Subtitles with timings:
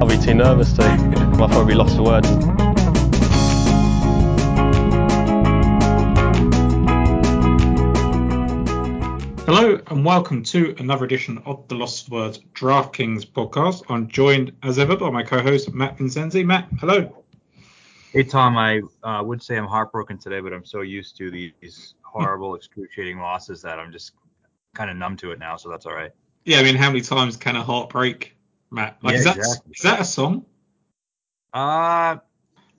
[0.00, 0.82] I'll be too nervous to.
[1.38, 2.28] I'll probably lost for words.
[9.44, 13.82] Hello and welcome to another edition of the Lost Words DraftKings podcast.
[13.90, 16.46] I'm joined as ever by my co-host Matt Vincenzi.
[16.46, 17.24] Matt, hello.
[18.12, 21.94] Hey Tom, I uh, would say I'm heartbroken today, but I'm so used to these
[22.02, 24.12] horrible, excruciating losses that I'm just
[24.80, 26.10] kind of numb to it now, so that's all right.
[26.46, 28.34] Yeah, I mean, how many times can a heart break,
[28.70, 28.96] Matt?
[29.02, 29.72] Like, Yeah, is, that, exactly.
[29.76, 30.46] is that a song?
[31.52, 32.16] Uh,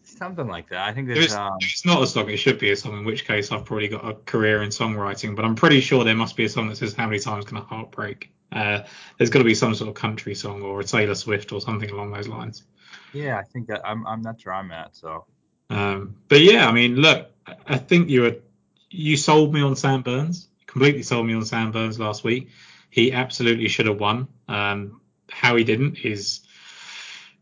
[0.03, 0.87] something like that.
[0.87, 2.97] I think If it's, um, it's not a song, it should be a song.
[2.97, 5.35] In which case, I've probably got a career in songwriting.
[5.35, 7.57] But I'm pretty sure there must be a song that says how many times can
[7.57, 8.31] a heart break.
[8.51, 8.79] Uh,
[9.19, 11.91] there's got to be some sort of country song or a Taylor Swift or something
[11.91, 12.63] along those lines.
[13.13, 14.95] yeah, I think that I'm I'm that's where I'm at.
[14.95, 15.25] So
[15.69, 18.35] Um, but yeah, I mean, look, I- I think you were
[18.89, 20.49] you sold me on Sam Burns.
[20.71, 22.49] Completely sold me on Sam Burns last week.
[22.89, 24.29] He absolutely should have won.
[24.47, 26.39] Um, how he didn't is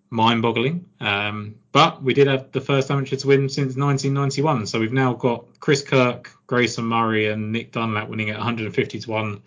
[0.10, 0.86] mind-boggling.
[1.00, 4.66] Um, but we did have the first amateur to win since 1991.
[4.66, 9.12] So we've now got Chris Kirk, Grayson Murray, and Nick Dunlap winning at 150 to
[9.12, 9.44] one,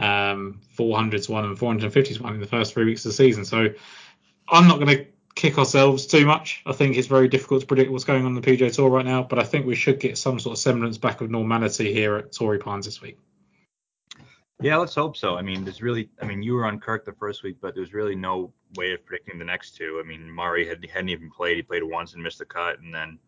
[0.00, 3.14] um, 400 to one, and 450 to one in the first three weeks of the
[3.14, 3.44] season.
[3.44, 3.68] So
[4.48, 6.62] I'm not going to kick ourselves too much.
[6.66, 9.04] I think it's very difficult to predict what's going on in the PGA Tour right
[9.04, 12.16] now, but I think we should get some sort of semblance back of normality here
[12.16, 13.18] at Torrey Pines this week.
[14.60, 15.36] yeah, let's hope so.
[15.36, 17.92] I mean, there's really, I mean, you were on Kirk the first week, but there's
[17.92, 20.00] really no way of predicting the next two.
[20.02, 21.56] I mean, Murray had hadn't even played.
[21.56, 23.18] He played once and missed the cut, and then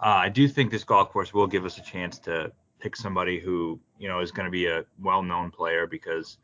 [0.00, 3.40] uh, I do think this golf course will give us a chance to pick somebody
[3.40, 6.38] who you know is going to be a well-known player because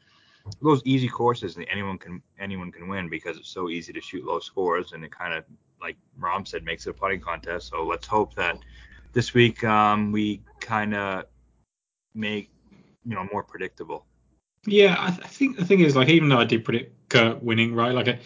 [0.63, 4.41] those easy courses anyone can anyone can win because it's so easy to shoot low
[4.41, 5.45] scores and it kind of
[5.81, 7.69] like Rahm said makes it a putting contest.
[7.69, 8.59] So let's hope that
[9.13, 11.25] this week um, we kind of
[12.15, 12.51] make
[13.05, 14.07] you know more predictable.
[14.67, 17.39] Yeah, I, th- I think the thing is, like, even though I did predict Kirk
[17.41, 18.19] winning, right, like, I,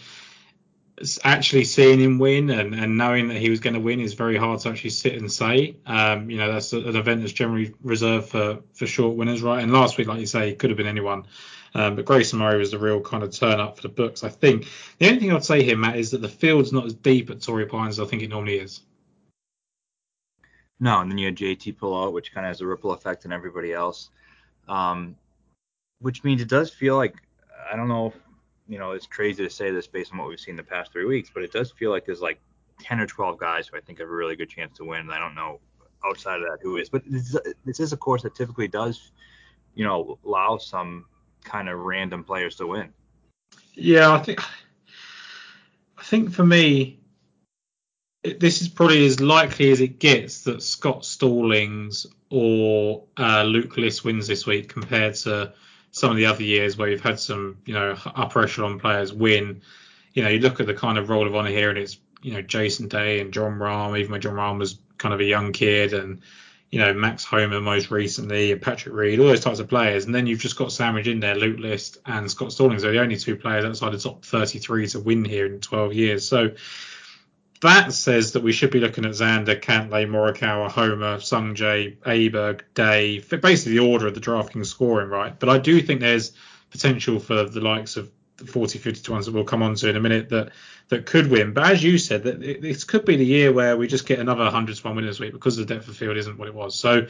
[0.99, 4.13] s- actually seeing him win and, and knowing that he was going to win is
[4.15, 5.77] very hard to actually sit and say.
[5.85, 9.63] Um, you know, that's an event that's generally reserved for, for short winners, right?
[9.63, 11.25] And last week, like you say, it could have been anyone.
[11.75, 14.29] Um, but Grayson Murray was the real kind of turn up for the books, I
[14.29, 14.69] think.
[14.97, 17.41] The only thing I'd say here, Matt, is that the field's not as deep at
[17.41, 18.79] Torrey Pines as I think it normally is.
[20.79, 23.25] No, and then you had JT pull out, which kind of has a ripple effect
[23.25, 24.09] on everybody else.
[24.69, 25.17] Um,
[25.99, 27.15] which means it does feel like
[27.71, 28.13] I don't know if
[28.67, 31.05] you know it's crazy to say this based on what we've seen the past three
[31.05, 32.39] weeks, but it does feel like there's like
[32.79, 35.09] 10 or 12 guys who I think have a really good chance to win.
[35.11, 35.59] I don't know
[36.05, 37.35] outside of that who is, but this,
[37.65, 39.11] this is a course that typically does,
[39.75, 41.05] you know, allow some
[41.45, 42.89] kind of random players to win.
[43.73, 44.41] Yeah, I think
[45.97, 46.99] I think for me,
[48.23, 53.77] it, this is probably as likely as it gets that Scott Stallings or uh, Luke
[53.77, 55.53] List wins this week compared to
[55.91, 59.61] some of the other years where you've had some, you know, upper echelon players win.
[60.13, 62.33] You know, you look at the kind of roll of honor here, and it's you
[62.33, 65.51] know Jason Day and Jon Rahm, even when Jon Rahm was kind of a young
[65.51, 66.21] kid, and
[66.71, 70.13] you know Max Homa most recently, and Patrick Reed, all those types of players, and
[70.13, 73.17] then you've just got sandwiched in there, Luke List and Scott Stallings are the only
[73.17, 76.27] two players outside the top 33 to win here in 12 years.
[76.27, 76.51] So
[77.61, 83.19] that says that we should be looking at Xander, Cantlay, Morikawa, Homa, Sungjae, Aberg, Day,
[83.19, 85.37] basically the order of the DraftKings scoring, right?
[85.39, 86.33] But I do think there's
[86.71, 89.89] potential for the likes of the 40, 50 to ones that we'll come on to
[89.89, 90.51] in a minute that
[90.89, 91.53] that could win.
[91.53, 94.43] But as you said, that this could be the year where we just get another
[94.43, 96.77] 100 to one win this week because the depth of field isn't what it was.
[96.77, 97.07] So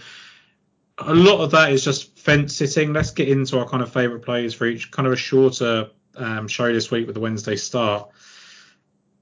[0.99, 2.93] a lot of that is just fence sitting.
[2.93, 6.47] Let's get into our kind of favourite plays for each kind of a shorter um,
[6.47, 8.09] show this week with the Wednesday start.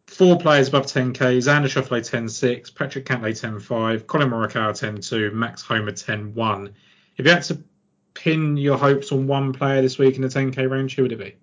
[0.08, 5.92] Four players above 10k: Xander Schauffele 10.6, Patrick Cantlay 10.5, Collin Morikawa 10.2, Max Homa
[5.92, 6.74] 10.1.
[7.18, 7.64] If you had to
[8.14, 11.18] pin your hopes on one player this week in the 10k range, who would it
[11.18, 11.36] be?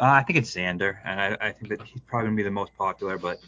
[0.00, 2.44] Uh, I think it's Xander, and I, I think that he's probably going to be
[2.44, 3.38] the most popular, but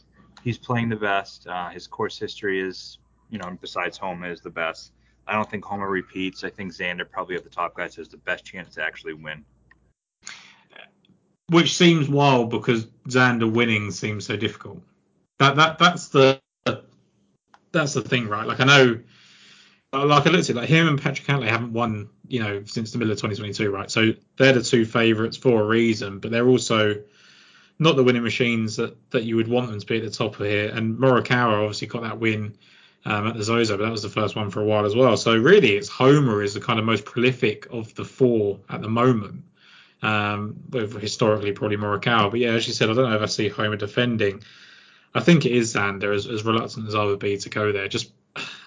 [0.45, 1.47] he's playing the best.
[1.47, 2.99] Uh, his course history is,
[3.31, 4.93] you know, besides Homa, is the best.
[5.27, 6.45] I don't think Homa repeats.
[6.45, 9.47] I think Xander probably of the top guys has the best chance to actually win.
[11.49, 14.83] Which seems wild because Xander winning seems so difficult.
[15.39, 16.39] That that that's the
[17.73, 18.47] that's the thing, right?
[18.47, 19.01] Like I know,
[19.93, 22.93] like I looked at it, like him and Patrick Cantlay haven't won, you know, since
[22.93, 23.91] the middle of 2022, right?
[23.91, 27.03] So they're the two favourites for a reason, but they're also
[27.79, 30.41] not the winning machines that, that you would want them to be at the top
[30.41, 30.71] of here.
[30.71, 32.57] And Morikawa obviously got that win
[33.05, 35.17] um, at the Zozo, but that was the first one for a while as well.
[35.17, 38.89] So really, it's Homa is the kind of most prolific of the four at the
[38.89, 39.45] moment.
[40.05, 43.27] Um, with historically probably Morikawa, but yeah, as you said, I don't know if I
[43.27, 44.43] see Homa defending.
[45.15, 47.87] I think it is Xander, as, as reluctant as I would be to go there.
[47.87, 48.11] Just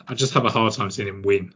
[0.08, 1.54] I just have a hard time seeing him win.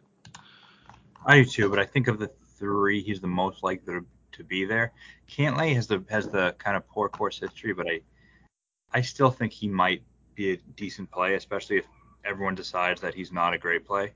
[1.26, 4.44] I do too, but I think of the three, he's the most likely to, to
[4.44, 4.92] be there.
[5.30, 8.02] Cantlay has the has the kind of poor course history, but I
[8.92, 10.02] I still think he might
[10.36, 11.86] be a decent play, especially if
[12.26, 14.14] everyone decides that he's not a great play.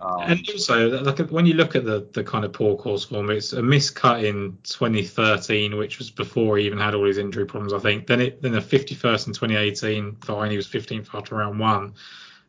[0.00, 3.30] Um, and also, like when you look at the the kind of poor course form,
[3.30, 7.72] it's a miscut in 2013, which was before he even had all his injury problems,
[7.72, 8.06] I think.
[8.06, 11.94] Then it then a 51st in 2018, fine, he was 15th after round one.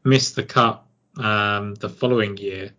[0.03, 0.83] Missed the cut
[1.17, 2.71] um, the following year,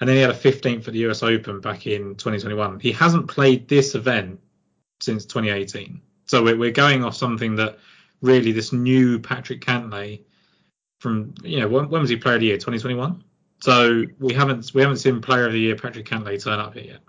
[0.00, 2.80] and then he had a 15th at the US Open back in 2021.
[2.80, 4.40] He hasn't played this event
[5.00, 7.78] since 2018, so we're, going off something that
[8.22, 10.22] really this new Patrick Cantlay
[10.98, 13.22] from you know when, when was he player of the year 2021
[13.60, 16.84] so we haven't we haven't seen player of the year Patrick Cantlay turn up here
[16.84, 17.00] yet.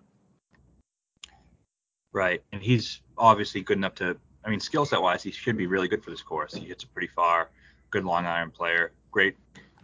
[2.13, 4.17] Right, and he's obviously good enough to.
[4.43, 6.53] I mean, skill set wise, he should be really good for this course.
[6.53, 7.49] He hits it pretty far.
[7.91, 8.93] Good long iron player.
[9.11, 9.35] Great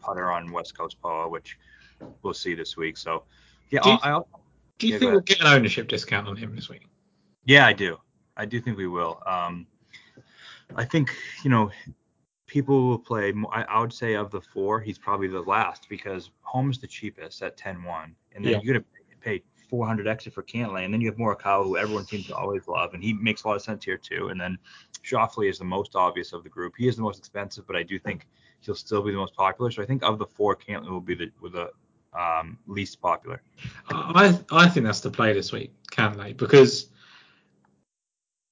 [0.04, 1.58] putter on West Coast POA, which
[2.22, 2.98] we'll see this week.
[2.98, 3.24] So
[3.70, 4.28] yeah, do you, I'll,
[4.78, 6.88] do you yeah, think we'll get an ownership discount on him this week?
[7.46, 7.98] Yeah, I do.
[8.38, 9.22] I do think we will.
[9.26, 9.68] Um,
[10.76, 11.72] I think you know
[12.48, 13.34] people will play.
[13.52, 17.42] I, I, would say of the four, he's probably the last because Homa's the cheapest
[17.42, 18.60] at 10-1, and then yeah.
[18.62, 18.86] you're gonna
[19.22, 22.68] pay 400 extra for Cantlay, and then you have Morikawa, who everyone seems to always
[22.68, 24.28] love, and he makes a lot of sense here too.
[24.30, 24.58] And then
[25.04, 26.74] Schauffele is the most obvious of the group.
[26.78, 28.28] He is the most expensive, but I do think
[28.66, 29.72] he'll still be the most popular.
[29.72, 31.72] So I think of the four, Cantlay will be the with the
[32.14, 33.42] um, least popular.
[33.90, 36.88] I I think that's the play this week, Cantlay, because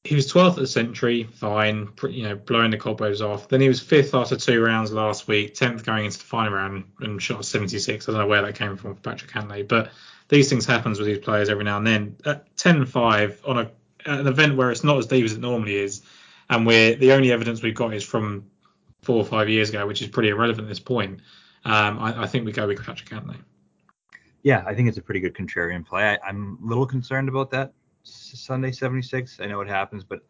[0.03, 3.47] he was 12th at the Sentry, fine, you know, blowing the cobwebs off.
[3.47, 6.85] Then he was fifth after two rounds last week, 10th going into the final round
[7.01, 8.07] and shot 76.
[8.07, 9.91] I don't know where that came from for Patrick Cantlay, but
[10.27, 12.15] these things happens with these players every now and then.
[12.25, 13.71] At 10-5 on a,
[14.05, 16.01] an event where it's not as deep as it normally is,
[16.49, 18.49] and where the only evidence we've got is from
[19.03, 21.21] four or five years ago, which is pretty irrelevant at this point.
[21.65, 23.37] Um, I, I, think we go with Patrick Cantlay.
[24.43, 26.03] Yeah, I think it's a pretty good contrarian play.
[26.03, 29.39] I, I'm a little concerned about that Sunday 76.
[29.39, 30.21] I know it happens, but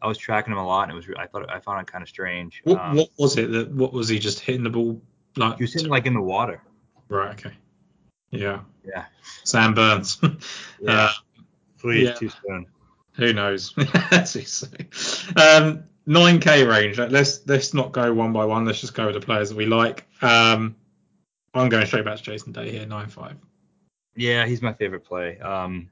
[0.00, 2.02] I was tracking him a lot, and it was I thought I found it kind
[2.02, 2.62] of strange.
[2.64, 3.50] What, um, what was it?
[3.50, 5.02] That what was he just hitting the ball
[5.36, 5.58] like?
[5.58, 6.62] He was hitting like in the water.
[7.08, 7.32] Right.
[7.32, 7.54] Okay.
[8.30, 8.60] Yeah.
[8.84, 9.04] Yeah.
[9.44, 10.18] Sam Burns.
[10.80, 10.90] yeah.
[10.90, 11.12] Uh,
[11.78, 12.14] Please, yeah.
[12.14, 12.66] too soon.
[13.14, 13.74] Who knows?
[15.36, 16.98] um, 9k range.
[16.98, 18.64] Let's let's not go one by one.
[18.64, 20.06] Let's just go with the players that we like.
[20.22, 20.76] Um,
[21.54, 23.36] I'm going straight back to Jason Day here, nine five.
[24.16, 25.38] Yeah, he's my favorite play.
[25.38, 25.88] Um,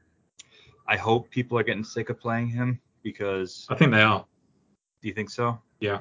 [0.87, 4.25] I hope people are getting sick of playing him because I think they are.
[5.02, 5.60] Do you think so?
[5.81, 6.00] Yeah.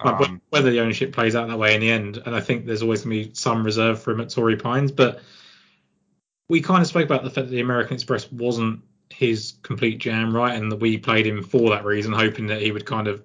[0.00, 2.82] Um, whether the ownership plays out that way in the end, and I think there's
[2.82, 5.20] always going to be some reserve for him at Torrey Pines, but
[6.48, 8.82] we kind of spoke about the fact that the American Express wasn't
[9.12, 10.54] his complete jam, right?
[10.54, 13.22] And that we played him for that reason, hoping that he would kind of,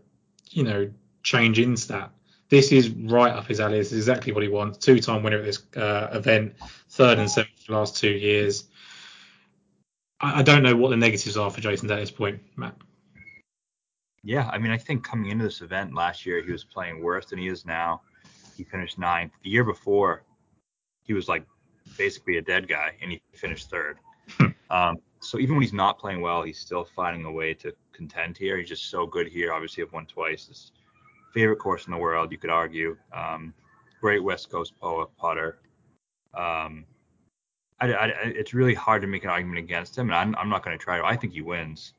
[0.50, 0.90] you know,
[1.24, 2.12] change into that.
[2.50, 3.78] This is right up his alley.
[3.78, 4.78] This is exactly what he wants.
[4.78, 6.56] Two-time winner at this uh, event,
[6.90, 8.66] third and seventh for the last two years.
[10.20, 12.76] I, don't know what the negatives are for Jason at this point, Matt.
[14.24, 17.28] Yeah, I mean, I think coming into this event last year, he was playing worse
[17.28, 18.02] than he is now.
[18.56, 19.34] He finished ninth.
[19.44, 20.24] The year before,
[21.04, 21.46] he was like
[21.98, 24.00] basically a dead guy, and he finished third.
[24.40, 24.48] Hmm.
[24.70, 24.98] um,
[25.28, 28.58] so even when he's not playing well, he's still finding a way to contend here.
[28.58, 29.52] He's just so good here.
[29.52, 30.48] Obviously, have won twice.
[30.48, 30.72] His
[31.34, 32.96] favorite course in the world, you could argue.
[33.14, 33.54] Um,
[34.00, 35.60] great West Coast POA putter.
[36.34, 36.86] Um,
[37.82, 40.64] I, I, it's really hard to make an argument against him, and I'm, I'm not
[40.64, 41.06] going to try to.
[41.06, 41.94] I think he wins.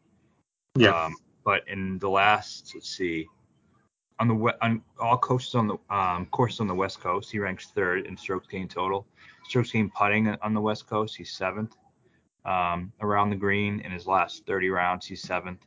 [0.74, 0.90] Yeah.
[0.90, 3.26] Um, but in the last, let's see,
[4.20, 7.66] on the on all coaches on the um, courses on the West Coast, he ranks
[7.66, 9.06] third in strokes gained total.
[9.44, 11.76] Strokes gained putting on the West Coast, he's seventh.
[12.44, 15.66] Um, around the green in his last 30 rounds, he's seventh.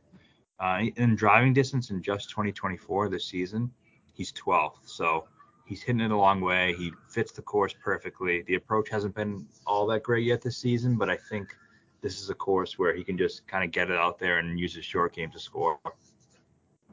[0.60, 3.72] Uh, in driving distance in just 2024 this season,
[4.13, 4.78] he's 12th.
[4.86, 5.25] So
[5.72, 6.75] He's hitting it a long way.
[6.78, 8.42] He fits the course perfectly.
[8.42, 11.56] The approach hasn't been all that great yet this season, but I think
[12.01, 14.60] this is a course where he can just kind of get it out there and
[14.60, 15.80] use his short game to score.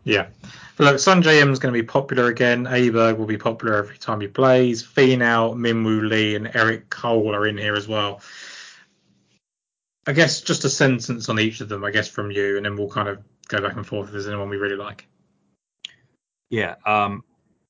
[0.04, 0.28] Yeah.
[0.76, 2.66] But look, Sungjae Im is going to be popular again.
[2.66, 4.80] Aberg will be popular every time he plays.
[4.80, 8.20] Finau, Minwoo Lee, and Eric Cole are in here as well.
[10.08, 12.76] I guess just a sentence on each of them, I guess, from you, and then
[12.76, 15.06] we'll kind of go back and forth if there's anyone we really like.
[16.48, 16.76] Yeah.
[16.86, 17.22] Um,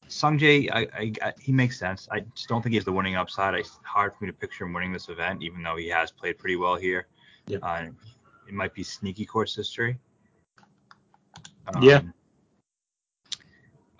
[0.09, 2.07] Sungjae, I, I, I, he makes sense.
[2.13, 3.55] I just don't think he has the winning upside.
[3.55, 6.39] It's hard for me to picture him winning this event, even though he has played
[6.39, 7.09] pretty well here.
[7.49, 7.59] Yeah.
[7.61, 7.89] Uh,
[8.47, 9.99] it might be sneaky course history.
[11.75, 12.03] Um, yeah.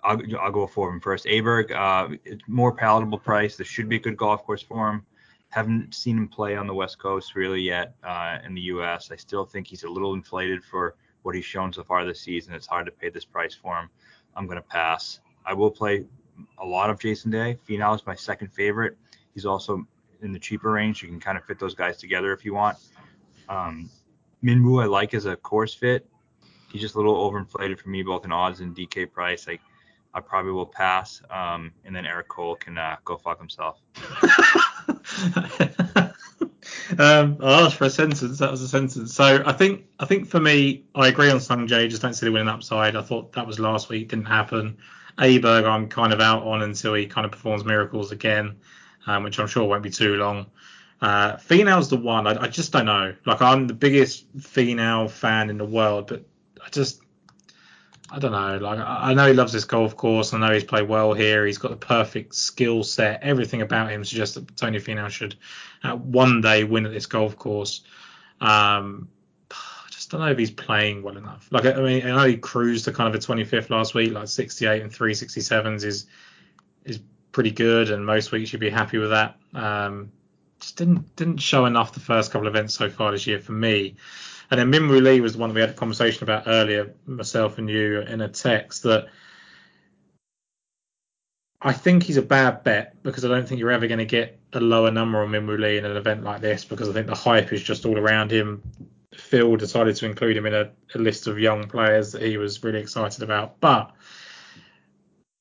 [0.01, 1.25] I'll, I'll go for him first.
[1.25, 2.15] Aberg, uh,
[2.47, 3.57] more palatable price.
[3.57, 5.05] This should be a good golf course for him.
[5.49, 9.11] Haven't seen him play on the West Coast really yet uh, in the U.S.
[9.11, 12.53] I still think he's a little inflated for what he's shown so far this season.
[12.53, 13.89] It's hard to pay this price for him.
[14.35, 15.19] I'm going to pass.
[15.45, 16.05] I will play
[16.59, 17.57] a lot of Jason Day.
[17.67, 18.97] Finau is my second favorite.
[19.33, 19.85] He's also
[20.21, 21.01] in the cheaper range.
[21.01, 22.77] You can kind of fit those guys together if you want.
[23.47, 23.89] Um,
[24.43, 26.07] Minwoo I like as a course fit.
[26.71, 29.47] He's just a little overinflated for me, both in odds and DK price.
[29.47, 31.21] I probably will pass.
[31.29, 33.79] Um, and then Eric Cole can uh, go fuck himself.
[36.97, 38.39] um, I asked for a sentence.
[38.39, 39.13] That was a sentence.
[39.13, 41.89] So I think I think for me, I agree on Sung Jae.
[41.89, 42.95] Just don't see the winning upside.
[42.95, 44.09] I thought that was last week.
[44.09, 44.77] Didn't happen.
[45.17, 48.57] Aberg, I'm kind of out on until he kind of performs miracles again,
[49.05, 50.45] um, which I'm sure won't be too long.
[51.01, 52.27] Uh, Finau's the one.
[52.27, 53.13] I, I, just don't know.
[53.25, 56.25] Like I'm the biggest Finau fan in the world, but
[56.65, 57.01] I just
[58.11, 58.57] I don't know.
[58.57, 60.33] Like I, know he loves this golf course.
[60.33, 61.45] I know he's played well here.
[61.45, 63.21] He's got the perfect skill set.
[63.21, 65.35] Everything about him suggests that Tony Finau should
[65.83, 67.81] uh, one day win at this golf course.
[68.41, 69.09] Um,
[69.51, 71.47] I just don't know if he's playing well enough.
[71.51, 74.27] Like I mean, I know he cruised to kind of a 25th last week, like
[74.27, 76.07] 68 and 367s is
[76.85, 76.99] is
[77.31, 79.35] pretty good, and most weeks you'd be happy with that.
[79.53, 80.11] Um,
[80.59, 83.51] just didn't didn't show enough the first couple of events so far this year for
[83.51, 83.95] me.
[84.51, 87.57] And then Minwoo Lee was the one that we had a conversation about earlier, myself
[87.57, 89.07] and you, in a text that
[91.61, 94.39] I think he's a bad bet because I don't think you're ever going to get
[94.53, 97.15] a lower number on Minwoo Lee in an event like this because I think the
[97.15, 98.63] hype is just all around him.
[99.13, 102.63] Phil decided to include him in a, a list of young players that he was
[102.63, 103.59] really excited about.
[103.59, 103.93] But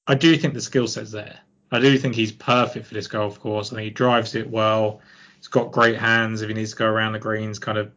[0.06, 1.38] I do think the skill set's there.
[1.70, 3.72] I do think he's perfect for this golf course.
[3.72, 5.00] I think he drives it well.
[5.36, 7.92] He's got great hands if he needs to go around the greens, kind of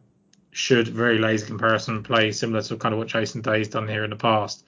[0.52, 4.10] should very lazy comparison play similar to kind of what Jason Day's done here in
[4.10, 4.64] the past.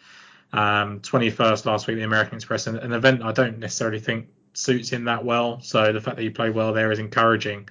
[0.53, 4.89] Um, 21st last week, the American Express, an, an event I don't necessarily think suits
[4.89, 5.61] him that well.
[5.61, 7.69] So the fact that he played well there is encouraging.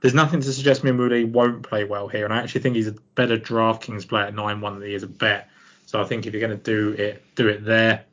[0.00, 2.94] There's nothing to suggest Minwoo won't play well here, and I actually think he's a
[3.14, 5.48] better DraftKings player at 9-1 than he is a bet.
[5.86, 8.04] So I think if you're going to do it, do it there.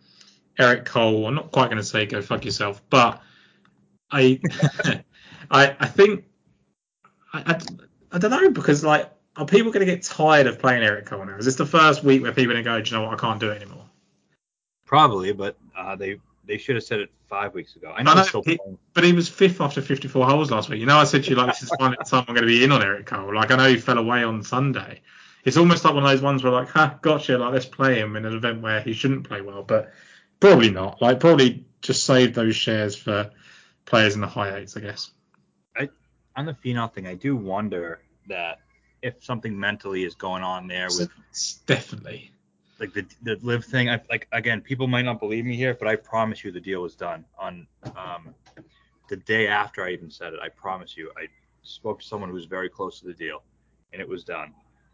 [0.59, 3.21] Eric Cole, I'm not quite going to say go fuck yourself, but
[4.11, 4.39] I,
[5.51, 6.25] I, I think
[7.31, 7.59] I, I,
[8.11, 11.25] I don't know because like are people going to get tired of playing Eric Cole
[11.25, 11.37] now?
[11.37, 13.13] Is this the first week where people are going to go, do you know what,
[13.13, 13.85] I can't do it anymore?
[14.85, 17.93] Probably, but uh, they they should have said it five weeks ago.
[17.95, 18.57] I know, I know he,
[18.93, 20.79] but he was fifth after 54 holes last week.
[20.79, 22.47] You know, I said to you like this is finally the time I'm going to
[22.47, 23.35] be in on Eric Cole.
[23.35, 25.01] Like I know he fell away on Sunday.
[25.43, 27.37] It's almost like one of those ones where like, ha, gotcha.
[27.37, 29.91] Like let's play him in an event where he shouldn't play well, but
[30.39, 31.01] probably not.
[31.01, 33.29] Like probably just save those shares for
[33.85, 35.11] players in the high eights, I guess.
[35.75, 35.89] I
[36.35, 38.59] on the Finau thing, I do wonder that
[39.01, 41.09] if something mentally is going on there with
[41.65, 42.31] definitely
[42.79, 43.89] like the the LIV thing.
[43.89, 46.81] I like again, people might not believe me here, but I promise you the deal
[46.81, 48.33] was done on um,
[49.09, 50.39] the day after I even said it.
[50.41, 51.27] I promise you, I
[51.63, 53.43] spoke to someone who was very close to the deal,
[53.93, 54.53] and it was done.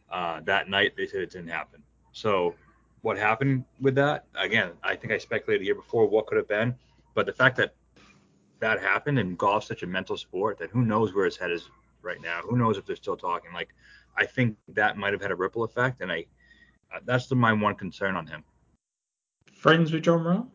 [0.09, 1.81] Uh, that night they said it didn't happen.
[2.11, 2.55] So
[3.01, 4.25] what happened with that?
[4.35, 6.75] Again, I think I speculated the year before what could have been,
[7.15, 7.75] but the fact that
[8.59, 11.69] that happened and golf's such a mental sport that who knows where his head is
[12.03, 12.41] right now.
[12.41, 13.51] Who knows if they're still talking?
[13.53, 13.69] Like,
[14.17, 16.25] I think that might have had a ripple effect, and I
[16.93, 18.43] uh, that's the, my one concern on him.
[19.53, 20.47] Friends with Jon Rahm?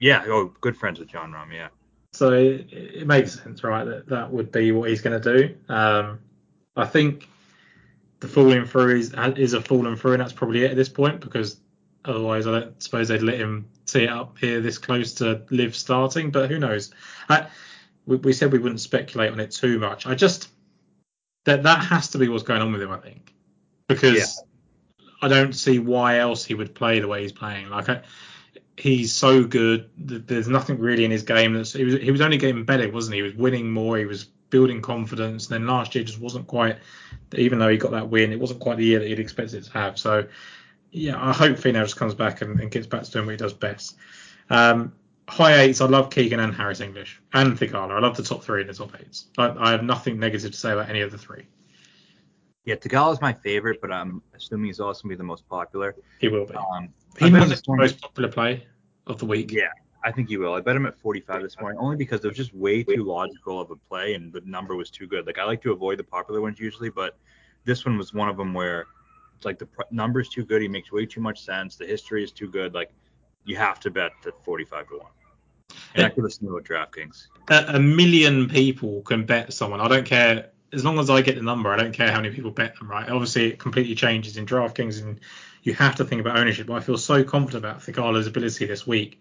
[0.00, 1.68] Yeah, oh, good friends with Jon Rahm, yeah.
[2.12, 3.84] So it, it makes sense, right?
[3.84, 5.54] That that would be what he's going to do.
[5.68, 6.20] Um,
[6.76, 7.28] I think
[8.20, 11.20] the falling through is is a falling through, and that's probably it at this point
[11.20, 11.60] because
[12.04, 15.74] otherwise I don't suppose they'd let him tee it up here this close to LIV
[15.74, 16.30] starting.
[16.30, 16.92] But who knows?
[17.28, 17.48] I,
[18.06, 20.06] we, we said we wouldn't speculate on it too much.
[20.06, 20.48] I just
[21.44, 22.90] that that has to be what's going on with him.
[22.90, 23.32] I think
[23.88, 24.42] because
[24.98, 25.06] yeah.
[25.22, 27.68] I don't see why else he would play the way he's playing.
[27.70, 28.02] Like I,
[28.76, 29.90] he's so good.
[29.96, 33.14] There's nothing really in his game that's he was he was only getting better, wasn't
[33.14, 33.20] he?
[33.20, 33.98] He was winning more.
[33.98, 35.48] He was building confidence.
[35.48, 36.78] And then last year just wasn't quite.
[37.36, 39.72] Even though he got that win, it wasn't quite the year that he'd expected to
[39.72, 39.98] have.
[39.98, 40.26] So
[40.92, 43.36] yeah, I hope Finau just comes back and, and, gets back to doing what he
[43.36, 43.96] does best.
[44.48, 44.92] Um,
[45.28, 47.92] high eights, I love Keegan and Harris English and Theegala.
[47.92, 49.26] I love the top three in the top eights.
[49.38, 51.46] I, I have nothing negative to say about any of the three.
[52.64, 55.46] Yeah, Theegala is my favorite, but I'm assuming he's also going to be the most
[55.48, 55.94] popular.
[56.18, 56.54] He will be.
[56.54, 56.88] Um,
[57.18, 58.66] he be the most popular play
[59.06, 59.52] of the week.
[59.52, 59.68] Yeah,
[60.02, 60.54] I think he will.
[60.54, 63.60] I bet him at 45 this morning, only because it was just way too logical
[63.60, 65.26] of a play and the number was too good.
[65.26, 67.16] Like I like to avoid the popular ones usually, but
[67.64, 68.86] this one was one of them where
[69.36, 70.60] it's like the pr- number's too good.
[70.62, 71.76] He makes way too much sense.
[71.76, 72.74] The history is too good.
[72.74, 72.92] Like
[73.44, 75.06] you have to bet at 45 to 1.
[75.94, 77.26] And I could listen to DraftKings.
[77.48, 79.80] A, a million people can bet someone.
[79.80, 80.50] I don't care.
[80.72, 82.90] As long as I get the number, I don't care how many people bet them,
[82.90, 83.08] right?
[83.08, 85.20] Obviously, it completely changes in DraftKings, and
[85.62, 86.66] you have to think about ownership.
[86.66, 89.20] But I feel so confident about Theegala's ability this week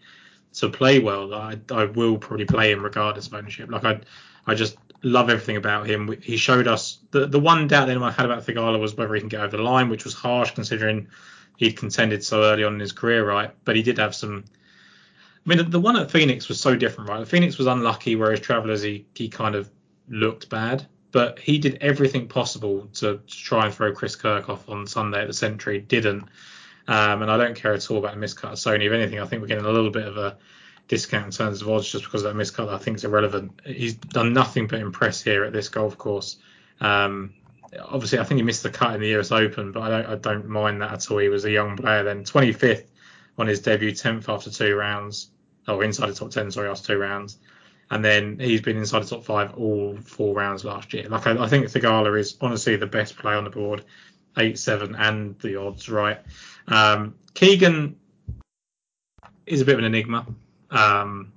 [0.53, 3.71] to play well that I, I will probably play him regardless of ownership.
[3.71, 3.99] Like I,
[4.45, 6.15] I just love everything about him.
[6.21, 9.19] He showed us the the one doubt that anyone had about Theegala was whether he
[9.19, 11.07] can get over the line, which was harsh considering
[11.57, 13.51] he'd contended so early on in his career, right?
[13.65, 14.45] But he did have some.
[15.45, 17.27] I mean, the, the one at Phoenix was so different, right?
[17.27, 19.69] Phoenix was unlucky, whereas Travelers he he kind of
[20.09, 20.85] looked bad.
[21.13, 25.21] but he did everything possible to, to try and throw Chris Kirk off on Sunday
[25.21, 25.79] at the Sentry.
[25.79, 26.23] Didn't,
[26.87, 28.87] um, and I don't care at all about the miscut of Sony.
[28.87, 30.37] If anything, I think we're getting a little bit of a
[30.87, 32.73] discount in terms of odds just because of that miscut.
[32.73, 33.61] I think is irrelevant.
[33.63, 36.37] He's done nothing but impress here at this golf course.
[36.81, 37.33] Um,
[37.81, 40.15] obviously, I think he missed the cut in the US Open, but I don't, I
[40.15, 41.17] don't mind that at all.
[41.17, 42.85] He was a young player then, 25th
[43.37, 45.29] on his debut, 10th after two rounds,
[45.67, 47.37] oh, inside the top 10, sorry, after two rounds.
[47.91, 51.07] And then he's been inside the top five all four rounds last year.
[51.09, 53.83] Like, I, I think Theegala is honestly the best player on the board,
[54.37, 56.19] 8 7 and the odds, right?
[56.67, 57.97] Um, Keegan
[59.45, 60.25] is a bit of an enigma.
[60.71, 61.33] Um,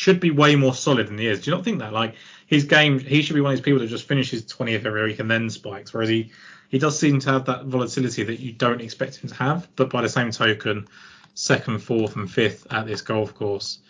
[0.00, 1.42] should be way more solid than he is.
[1.42, 1.92] Do you not think that?
[1.92, 2.14] Like
[2.46, 5.18] his game, he should be one of these people that just finishes 20th every week
[5.18, 5.92] and then spikes.
[5.92, 6.30] Whereas he,
[6.70, 9.68] he does seem to have that volatility that you don't expect him to have.
[9.76, 10.88] But by the same token,
[11.34, 13.80] second, fourth, and fifth at this golf course,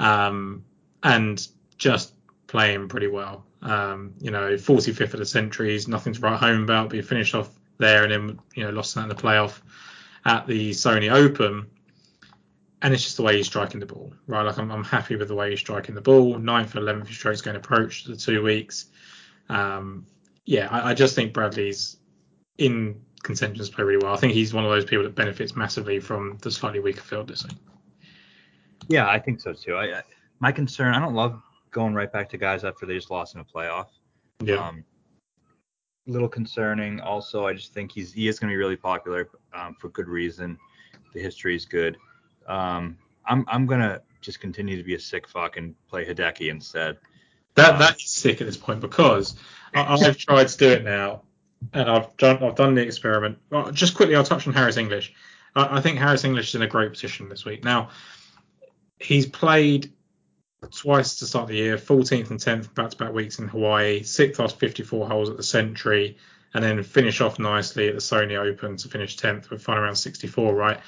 [0.00, 0.64] um,
[1.04, 1.46] and
[1.78, 2.12] just
[2.48, 3.46] playing pretty well.
[3.62, 6.88] Um, you know, 45th at the Sentries, nothing to write home about.
[6.88, 9.60] But he finished off there and then you know lost that in the playoff
[10.24, 11.66] at the Sony Open
[12.82, 14.42] and it's just the way he's striking the ball, right?
[14.42, 16.38] Like I'm, I'm happy with the way he's striking the ball.
[16.38, 18.86] Ninth and eleventh strokes going to approach the two weeks.
[19.48, 20.06] Um,
[20.44, 21.98] yeah, I, I, just think Bradley's
[22.58, 24.12] in contention to play really well.
[24.12, 27.28] I think he's one of those people that benefits massively from the slightly weaker field
[27.28, 27.56] this week.
[28.88, 29.74] Yeah, I think so too.
[29.76, 30.02] I, I,
[30.40, 33.40] my concern, I don't love going right back to guys after they just lost in
[33.40, 33.86] a playoff.
[34.42, 34.56] Yeah.
[34.56, 34.84] Um,
[36.06, 37.00] little concerning.
[37.00, 40.08] Also, I just think he's he is going to be really popular um, for good
[40.08, 40.58] reason.
[41.14, 41.96] The history is good.
[42.46, 46.98] Um, I'm I'm gonna just continue to be a sick fuck and play Hideki instead.
[47.54, 49.34] That that's sick at this point because
[49.74, 51.22] I, have tried to do it now,
[51.72, 53.38] and I've done I've done the experiment.
[53.50, 55.12] Well, just quickly, I'll touch on Harris English.
[55.54, 57.64] I, I think Harris English is in a great position this week.
[57.64, 57.90] Now,
[58.98, 59.92] he's played
[60.70, 65.08] twice to start the year, 14th and 10th back-to-back weeks in Hawaii, sixth last 54
[65.08, 66.16] holes at the Sentry,
[66.54, 69.96] and then finish off nicely at the Sony Open to finish 10th with fun around
[69.96, 70.54] 64.
[70.54, 70.80] Right,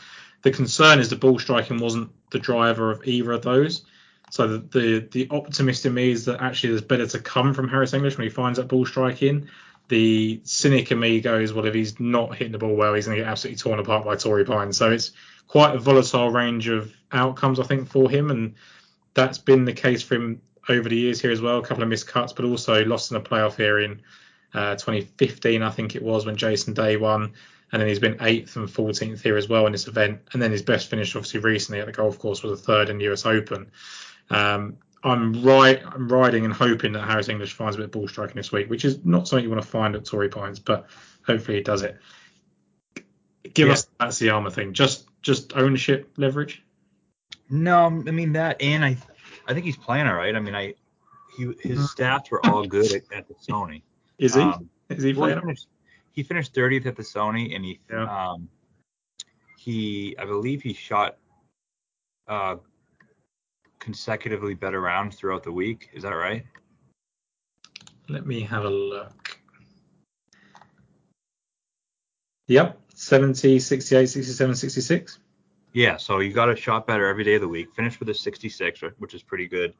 [0.44, 3.84] the concern is the ball striking wasn't the driver of either of those.
[4.30, 7.66] So the, the, the optimist in me is that actually there's better to come from
[7.66, 9.48] Harris English when he finds that ball striking.
[9.88, 13.16] The cynic in me goes, well, if he's not hitting the ball well, he's going
[13.16, 14.72] to get absolutely torn apart by Torrey Pine.
[14.74, 15.12] So it's
[15.48, 18.54] quite a volatile range of outcomes, I think, for him, and
[19.14, 21.58] that's been the case for him over the years here as well.
[21.58, 24.02] A couple of missed cuts, but also lost in a playoff here in
[24.52, 27.32] uh, 2015, I think it was, when Jason Day won
[27.74, 30.20] and then he's been eighth and 14th here as well in this event.
[30.32, 32.98] And then his best finish, obviously, recently at the golf course was a third in
[32.98, 33.72] the US Open.
[34.30, 35.82] Um, I'm right.
[35.84, 38.70] I'm riding and hoping that Harris English finds a bit of ball striking this week,
[38.70, 40.86] which is not something you want to find at Torrey Pines, but
[41.26, 41.98] hopefully he does it.
[43.52, 43.72] Give yeah.
[43.72, 44.72] us the Syama thing.
[44.72, 46.62] Just just ownership leverage.
[47.50, 48.98] No, I mean that, and I
[49.48, 50.34] I think he's playing all right.
[50.34, 50.74] I mean, I
[51.36, 51.88] he his mm.
[51.88, 53.82] stats were all good at, at the Sony.
[54.16, 54.42] Is he?
[54.42, 55.34] Um, is he playing?
[55.34, 55.66] Well, he finished
[56.22, 58.30] 30th at the Sony, and he yeah.
[58.30, 58.48] um,
[59.58, 61.16] he I believe he shot
[62.28, 62.56] uh,
[63.78, 65.90] consecutively better rounds throughout the week.
[65.92, 66.44] Is that right?
[68.08, 69.38] Let me have a look.
[72.46, 75.18] Yep, 70, 68, 67, 66.
[75.72, 77.74] Yeah, so you got a shot better every day of the week.
[77.74, 79.74] Finished with a 66, which is pretty good.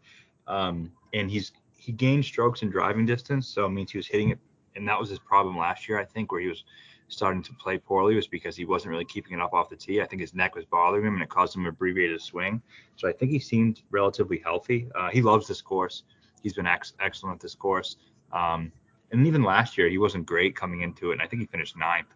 [0.47, 4.31] Um, and he's he gained strokes in driving distance, so it means he was hitting
[4.31, 4.39] it
[4.77, 6.65] and that was his problem last year, I think, where he was
[7.09, 10.01] starting to play poorly was because he wasn't really keeping it up off the tee.
[10.01, 12.61] I think his neck was bothering him and it caused him to abbreviate his swing.
[12.97, 14.89] So I think he seemed relatively healthy.
[14.95, 16.05] Uh, he loves this course.
[16.43, 17.97] He's been ex- excellent at this course.
[18.33, 18.73] Um,
[19.13, 21.77] and even last year, he wasn't great coming into it, and I think he finished
[21.77, 22.09] ninth.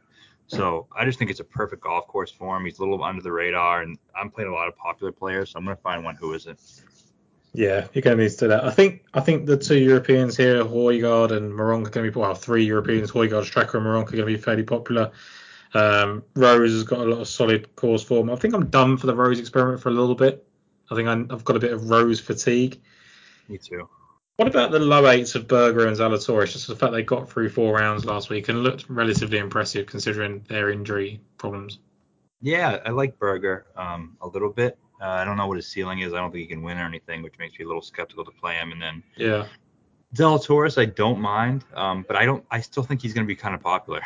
[0.49, 2.65] So I just think it's a perfect golf course for him.
[2.65, 5.59] He's a little under the radar, and I'm playing a lot of popular players, so
[5.59, 6.59] I'm going to find one who isn't.
[7.53, 8.65] Yeah, you're going to need to do that.
[8.65, 12.19] I think I think the two Europeans here, Højgaard and Meronk, are going to be
[12.19, 15.11] well, three Europeans, Højgaard, Straka, and Meronk are going to be fairly popular.
[15.75, 18.31] Um, Rose has got a lot of solid course form.
[18.31, 20.47] I think I'm done for the Rose experiment for a little bit.
[20.91, 22.81] I think i have got a bit of Rose fatigue.
[23.49, 23.89] Me too.
[24.37, 26.53] What about the low eights of Berger and Zalatoris?
[26.53, 30.45] Just the fact they got through four rounds last week and looked relatively impressive considering
[30.49, 31.81] their injury problems.
[32.41, 34.79] Yeah, I like Berger um, a little bit.
[35.01, 36.13] Uh, I don't know what his ceiling is.
[36.13, 38.31] I don't think he can win or anything, which makes me a little skeptical to
[38.33, 38.73] play him.
[38.73, 39.47] And then yeah,
[40.15, 42.45] Zalatoris, I don't mind, um, but I don't.
[42.51, 44.03] I still think he's going to be kind of popular.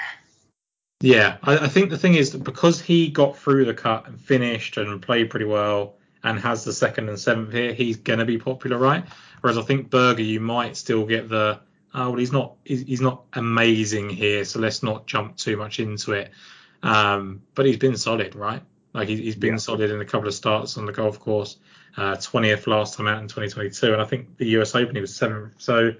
[1.00, 4.20] Yeah, I, I, think the thing is that because he got through the cut and
[4.20, 8.24] finished and played pretty well and has the second and seventh here, he's going to
[8.24, 9.04] be popular, right?
[9.40, 11.60] Whereas I think Berger, you might still get the
[11.94, 15.80] oh well, he's not he's, he's not amazing here, so let's not jump too much
[15.80, 16.30] into it.
[16.82, 18.62] Um, but he's been solid, right?
[18.94, 19.58] Like he, has been yeah.
[19.58, 21.58] solid in a couple of starts on the golf course.
[21.96, 25.14] Uh, 20th last time out in 2022, and I think the US Open he was
[25.14, 25.54] seventh.
[25.58, 25.92] So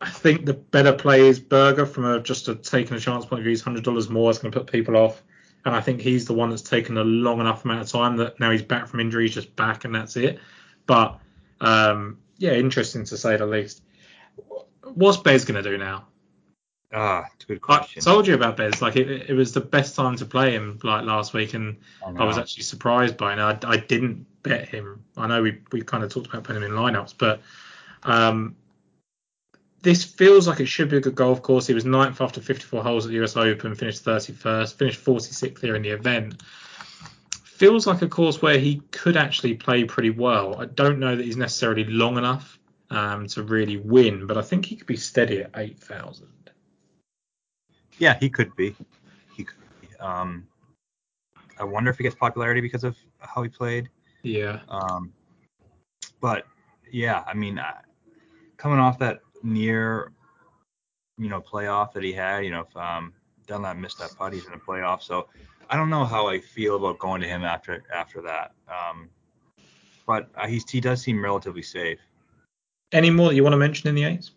[0.00, 3.40] I think the better play is Berger from a just a taking a chance point
[3.40, 3.50] of view.
[3.50, 4.30] He's hundred dollars more.
[4.30, 5.22] It's going to put people off,
[5.64, 8.40] and I think he's the one that's taken a long enough amount of time that
[8.40, 10.38] now he's back from injury, he's just back, and that's it.
[10.86, 11.20] But
[11.60, 13.82] um, yeah, interesting to say the least.
[14.82, 16.06] What's Bez going to do now?
[16.92, 18.02] Ah, it's a good question.
[18.02, 18.82] I told you about Bez.
[18.82, 22.10] Like it, it was the best time to play him like last week, and I
[22.22, 23.38] I was actually surprised by it.
[23.38, 25.04] And I, I didn't bet him.
[25.16, 27.42] I know we we kind of talked about putting him in lineups, but
[28.02, 28.56] um,
[29.82, 31.66] this feels like it should be a good golf course.
[31.66, 35.76] He was ninth after 54 holes at the US Open, finished 31st, finished 46th here
[35.76, 36.42] in the event.
[37.44, 40.60] Feels like a course where he could actually play pretty well.
[40.60, 42.58] I don't know that he's necessarily long enough
[42.90, 46.26] um, to really win, but I think he could be steady at 8,000.
[48.00, 48.74] Yeah, he could be.
[49.36, 49.96] He could be.
[49.98, 50.48] Um,
[51.58, 53.88] I wonder if he gets popularity because of how he played.
[54.22, 54.60] Yeah.
[54.68, 55.12] Um,
[56.20, 56.46] but
[56.90, 57.74] yeah, I mean, I,
[58.56, 60.12] coming off that near,
[61.18, 63.12] you know, playoff that he had, you know, if um,
[63.46, 65.02] Dunlap missed that putt, he's in the playoff.
[65.02, 65.28] So
[65.68, 68.52] I don't know how I feel about going to him after after that.
[68.66, 69.10] Um,
[70.06, 71.98] but uh, he's he does seem relatively safe.
[72.92, 74.32] Any more that you want to mention in the eights?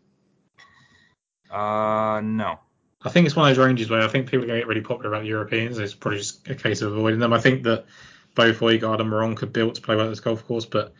[1.49, 2.60] Uh, no.
[3.05, 4.67] I think it's one of those ranges where I think people are going to get
[4.67, 5.77] really popular about the Europeans.
[5.77, 7.33] It's probably just a case of avoiding them.
[7.33, 7.85] I think that
[8.35, 10.93] both Højgaard and Meronk are built to play well at this golf course, but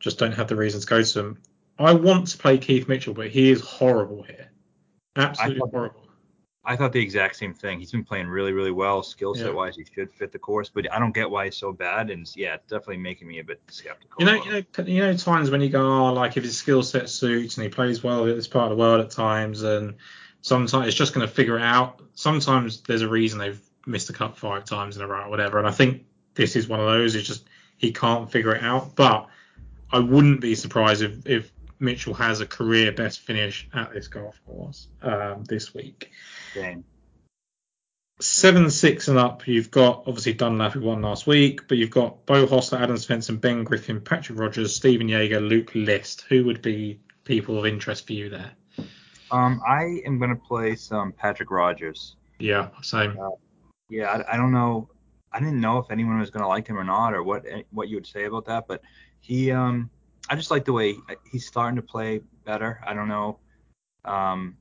[0.00, 1.38] just don't have the reason to go to them.
[1.78, 4.50] I want to play Keith Mitchell, but he is horrible here.
[5.16, 5.98] Absolutely thought- horrible.
[6.64, 7.80] I thought the exact same thing.
[7.80, 9.52] He's been playing really, really well, skill set Yeah.
[9.52, 9.74] wise.
[9.74, 12.08] He should fit the course, but I don't get why he's so bad.
[12.08, 14.20] And yeah, it's definitely making me a bit skeptical.
[14.20, 16.84] You know, you know, you know, times when you go, oh, like if his skill
[16.84, 19.94] set suits and he plays well at this part of the world at times, and
[20.42, 22.02] sometimes it's just going to figure it out.
[22.14, 25.58] Sometimes there's a reason they've missed the cut five times in a row, or whatever.
[25.58, 27.14] And I think this is one of those.
[27.14, 28.94] It's just he can't figure it out.
[28.94, 29.28] But
[29.90, 34.40] I wouldn't be surprised if, if Mitchell has a career best finish at this golf
[34.46, 36.10] course um, this week.
[36.54, 36.84] Dang.
[38.20, 39.48] Seven, six, and up.
[39.48, 43.40] You've got obviously Dunlap who won last week, but you've got Beau Hossler, Adam Svensson,
[43.40, 46.22] Ben Griffin, Patrick Rodgers, Stephan Jaeger, Luke List.
[46.28, 48.52] Who would be people of interest for you there?
[49.32, 52.16] Um, I am gonna play some Patrick Rodgers.
[52.38, 53.18] Yeah, same.
[53.88, 54.88] Yeah, I, I don't know.
[55.32, 57.96] I didn't know if anyone was gonna like him or not, or what what you
[57.96, 58.68] would say about that.
[58.68, 58.82] But
[59.20, 59.90] he, um,
[60.28, 60.96] I just like the way
[61.30, 62.80] he's starting to play better.
[62.86, 63.38] I don't know.
[64.04, 64.56] Um,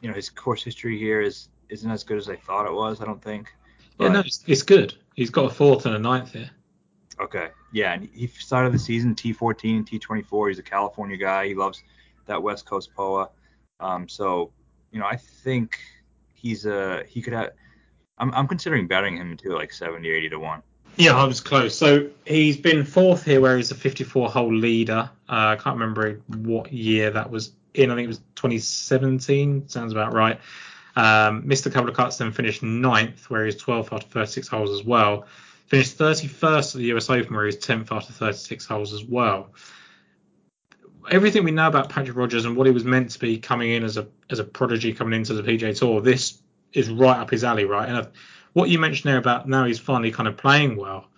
[0.00, 3.00] you know, his course history here is isn't as good as I thought it was.
[3.00, 3.52] I don't think.
[3.98, 4.94] Yeah, no, it's, it's good.
[5.14, 6.50] He's got a fourth and a ninth here.
[7.20, 7.48] Okay.
[7.72, 10.48] Yeah, and he started the season T14 T24.
[10.48, 11.46] He's a California guy.
[11.46, 11.82] He loves
[12.26, 13.30] that West Coast POA.
[13.80, 14.52] Um, so,
[14.92, 15.78] you know, I think
[16.32, 17.50] he's a he could have.
[18.18, 20.62] I'm I'm considering betting him too, like 70 80 to one.
[20.96, 21.76] Yeah, I was close.
[21.76, 25.10] So he's been fourth here, where he's a 54 hole leader.
[25.28, 27.90] Uh, I can't remember what year that was in.
[27.90, 29.68] I think it was 2017.
[29.68, 30.40] Sounds about right.
[30.96, 34.70] Um, missed a couple of cuts, then finished ninth, where he's 12th after 36 holes
[34.70, 35.26] as well.
[35.66, 39.50] Finished 31st at the US Open, where he's 10th after 36 holes as well.
[41.10, 43.84] Everything we know about Patrick Rodgers and what he was meant to be coming in
[43.84, 46.40] as a as a prodigy coming into the PGA Tour, this
[46.72, 47.88] is right up his alley, right?
[47.88, 48.08] And
[48.52, 51.08] what you mentioned there about now he's finally kind of playing well.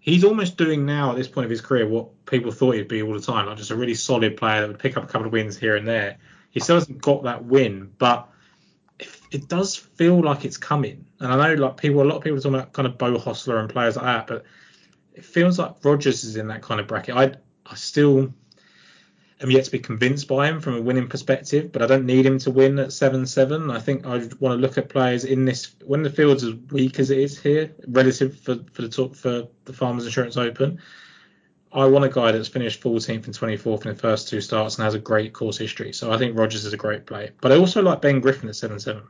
[0.00, 3.02] He's almost doing now at this point of his career what people thought he'd be
[3.02, 5.26] all the time, like just a really solid player that would pick up a couple
[5.26, 6.16] of wins here and there.
[6.50, 8.28] He still hasn't got that win, but
[8.98, 11.04] it, it does feel like it's coming.
[11.20, 13.18] And I know like people, a lot of people are talking about kind of Beau
[13.18, 14.44] Hossler and players like that, but
[15.14, 17.16] it feels like Rodgers is in that kind of bracket.
[17.16, 17.34] I
[17.66, 18.32] I still
[19.40, 22.26] am yet to be convinced by him from a winning perspective, but I don't need
[22.26, 23.70] him to win at seven seven.
[23.70, 26.98] I think I want to look at players in this when the field's as weak
[26.98, 30.80] as it is here, relative for for the top for the Farmers Insurance Open.
[31.70, 34.84] I want a guy that's finished 14th and 24th in the first two starts and
[34.84, 35.92] has a great course history.
[35.92, 37.30] So I think Rodgers is a great play.
[37.42, 39.02] But I also like Ben Griffin at 7 7.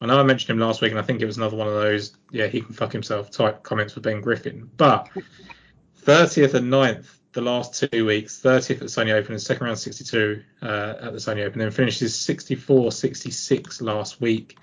[0.00, 1.74] I know I mentioned him last week, and I think it was another one of
[1.74, 4.68] those, yeah, he can fuck himself type comments for Ben Griffin.
[4.76, 5.08] But
[6.02, 9.78] 30th and 9th the last two weeks, 30th at the Sony Open and second round
[9.78, 14.56] 62 uh, at the Sony Open, then finishes 64 66 last week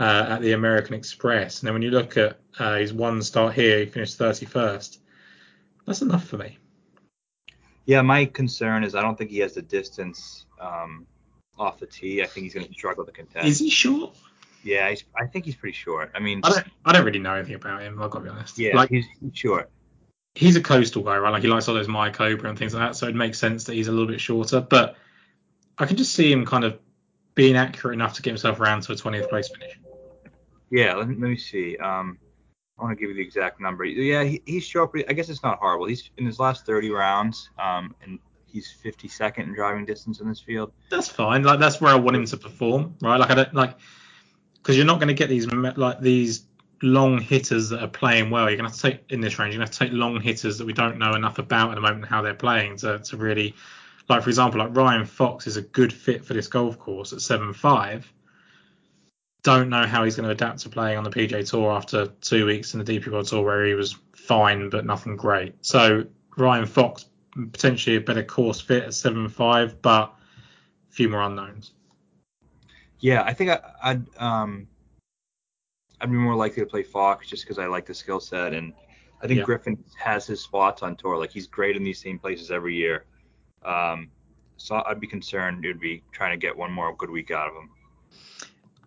[0.00, 1.60] uh, at the American Express.
[1.60, 4.98] And then when you look at uh, his one start here, he finished 31st.
[5.86, 6.58] That's enough for me.
[7.86, 11.06] Yeah, my concern is I don't think he has the distance um,
[11.58, 12.22] off the tee.
[12.22, 13.46] I think he's going to struggle to contest.
[13.46, 14.14] Is he short?
[14.62, 16.10] Yeah, he's, I think he's pretty short.
[16.14, 18.00] I mean, I don't, I don't really know anything about him.
[18.00, 18.58] I've got to be honest.
[18.58, 19.70] yeah, like he's, he's short.
[20.34, 21.30] He's a coastal guy, right?
[21.30, 23.74] Like he likes all those Mayakoba and things like that, so it makes sense that
[23.74, 24.60] he's a little bit shorter.
[24.60, 24.96] But
[25.78, 26.78] I can just see him kind of
[27.34, 29.78] being accurate enough to get himself around to a 20th place finish.
[30.70, 31.76] Yeah, let me, let me see.
[31.78, 32.18] Um,
[32.78, 33.84] I want to give you the exact number.
[33.84, 34.90] Yeah, he, he's short.
[35.08, 35.86] I guess it's not horrible.
[35.86, 40.40] He's in his last 30 rounds, um, and he's 52nd in driving distance in this
[40.40, 40.72] field.
[40.90, 41.42] That's fine.
[41.42, 43.18] Like that's where I want him to perform, right?
[43.18, 43.76] Like I don't like
[44.54, 46.46] because you're not going to get these like these
[46.82, 48.48] long hitters that are playing well.
[48.48, 49.54] You're going to have to take in this range.
[49.54, 52.06] You're going to take long hitters that we don't know enough about at the moment
[52.06, 53.54] how they're playing to to really
[54.08, 57.20] like for example like Ryan Fox is a good fit for this golf course at
[57.20, 58.10] seven five.
[59.42, 62.44] Don't know how he's going to adapt to playing on the PGA Tour after two
[62.44, 65.54] weeks in the DP World Tour where he was fine but nothing great.
[65.62, 66.04] So
[66.36, 70.14] Ryan Fox potentially a better course fit at seven five, but
[70.90, 71.72] a few more unknowns.
[72.98, 74.68] Yeah, I think I, I'd um
[76.00, 78.72] I'd be more likely to play Fox just because I like the skill set and
[79.22, 79.44] I think Yeah.
[79.44, 81.18] Griffin has his spots on tour.
[81.18, 83.04] Like he's great in these same places every year.
[83.64, 84.10] Um,
[84.56, 87.48] so I'd be concerned it would be trying to get one more good week out
[87.48, 87.70] of him.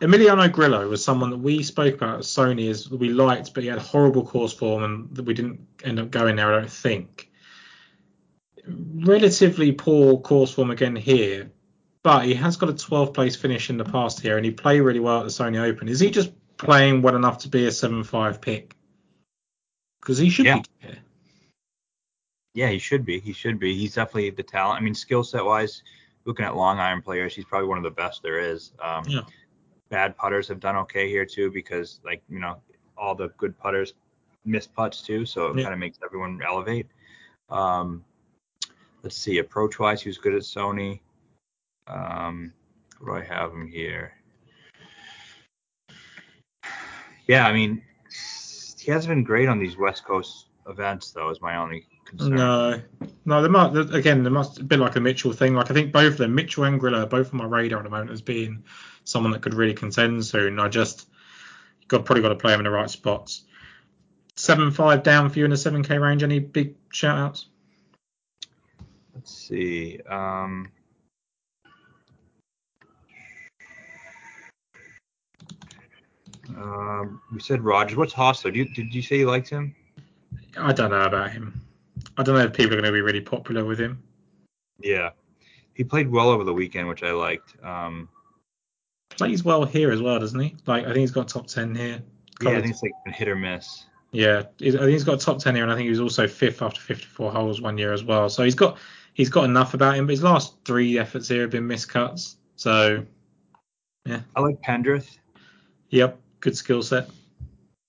[0.02, 3.70] Emiliano Grillo was someone that we spoke about at Sony as we liked, but he
[3.70, 7.32] had horrible course form and we didn't end up going there, I don't think.
[8.68, 11.52] Relatively poor course form again here,
[12.02, 14.82] but he has got a 12th place finish in the past here and he played
[14.82, 15.88] really well at the Sony Open.
[15.88, 18.76] Is he just playing well enough to be a 7-5 pick?
[20.02, 20.60] Because he should Yeah.
[20.60, 20.98] be here.
[22.56, 23.20] Yeah, he should be.
[23.20, 23.76] He should be.
[23.76, 24.80] He's definitely the talent.
[24.80, 25.82] I mean, skill set wise,
[26.26, 28.72] looking at long iron players, he's probably one of the best there is.
[28.82, 29.22] Um, Yeah.
[29.90, 32.60] Bad putters have done okay here too because like you know
[32.98, 33.94] all the good putters
[34.44, 35.64] miss putts too, so it Yeah.
[35.64, 36.88] kind of makes everyone elevate.
[37.50, 38.04] Um,
[39.04, 41.02] let's see, approach wise, he was good at Sony.
[41.88, 42.54] Um,
[43.00, 44.16] what do I have him here?
[47.28, 47.82] Yeah, I mean,
[48.80, 51.30] he hasn't been great on these West Coast events though.
[51.30, 52.36] Is my only concern.
[52.36, 52.82] No,
[53.26, 53.42] no.
[53.42, 54.24] There must again.
[54.24, 55.56] There must have been like a Mitchell thing.
[55.56, 57.90] Like I think both of them, Mitchell and Grillo, both on my radar at the
[57.90, 58.64] moment as being
[59.06, 60.60] someone that could really contend soon.
[60.60, 61.08] I just
[61.88, 63.44] got probably got to play him in the right spots.
[64.36, 66.24] Seven five down for you in the seven k range.
[66.24, 67.48] Any big shout outs?
[69.16, 70.02] Let's see.
[70.10, 70.73] Um,
[76.50, 77.98] um, we said Rodgers.
[77.98, 78.54] What's Hossler?
[78.54, 79.76] Did you, did you say you liked him?
[80.58, 81.62] I don't know about him.
[82.18, 84.02] I don't know if people are going to be really popular with him.
[84.80, 85.12] Yeah.
[85.74, 87.56] He played well over the weekend, which I liked.
[87.64, 88.10] Um,
[89.10, 90.56] Plays well here as well, doesn't he?
[90.66, 92.02] Like I think he's got top ten here.
[92.42, 93.86] yeah, I think it's like been hit or miss.
[94.12, 96.00] Yeah, he's- I think he's got a top ten here, and I think he was
[96.00, 98.28] also fifth after 54 holes one year as well.
[98.30, 98.78] So he's got
[99.14, 100.08] he's got enough about him.
[100.08, 102.36] But his last three efforts here have been miscuts.
[102.56, 103.06] So
[104.06, 105.18] yeah, I like Pendrith.
[105.90, 107.10] yep, good skill set.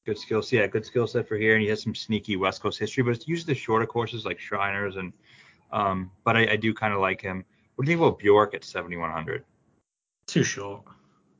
[0.06, 0.52] Good skills.
[0.52, 3.10] Yeah, good skill set for here, and he has some sneaky West Coast history, but
[3.10, 5.12] it's usually the shorter courses like Shriners and.
[5.72, 7.44] Um, but I, I do kind of like him.
[7.74, 9.44] What do you think about Bjork at 7100?
[10.28, 10.82] Too short.